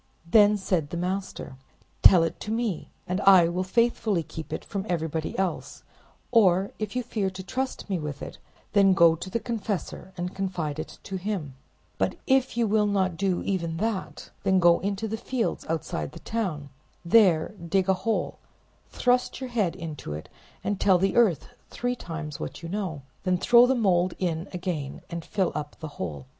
Then 0.25 0.57
said 0.57 0.89
the 0.89 0.97
master— 0.97 1.57
"Tell 2.01 2.23
it 2.23 2.39
to 2.39 2.51
me, 2.51 2.89
and 3.05 3.21
I 3.21 3.47
will 3.49 3.61
faithfully 3.61 4.23
keep 4.23 4.51
it 4.51 4.65
from 4.65 4.83
everybody 4.89 5.37
else; 5.37 5.83
or 6.31 6.71
if 6.79 6.95
you 6.95 7.03
fear 7.03 7.29
to 7.29 7.43
trust 7.43 7.87
me 7.87 7.99
with 7.99 8.23
it, 8.23 8.39
then 8.73 8.95
go 8.95 9.13
to 9.13 9.29
the 9.29 9.39
confessor 9.39 10.11
and 10.17 10.33
confide 10.33 10.79
it 10.79 10.97
to 11.03 11.17
him; 11.17 11.53
but 11.99 12.15
if 12.25 12.57
you 12.57 12.65
will 12.65 12.87
not 12.87 13.15
do 13.15 13.43
even 13.43 13.77
that, 13.77 14.31
then 14.41 14.57
go 14.57 14.79
into 14.79 15.07
the 15.07 15.17
fields 15.17 15.67
outside 15.69 16.13
the 16.13 16.19
town, 16.21 16.69
there 17.05 17.49
dig 17.63 17.87
a 17.87 17.93
hole, 17.93 18.39
thrust 18.89 19.39
your 19.39 19.51
head 19.51 19.75
into 19.75 20.13
it, 20.13 20.29
and 20.63 20.79
tell 20.79 20.97
the 20.97 21.15
earth 21.15 21.49
three 21.69 21.95
times 21.95 22.39
what 22.39 22.63
you 22.63 22.69
know, 22.69 23.03
then 23.21 23.37
throw 23.37 23.67
the 23.67 23.75
mold 23.75 24.15
in 24.17 24.49
again 24.51 25.01
and 25.11 25.23
fill 25.23 25.51
up 25.53 25.75
the 25.79 25.87
hole." 26.01 26.25